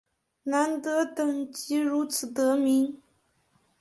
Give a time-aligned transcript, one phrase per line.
[0.45, 2.97] 南德等即如此得名。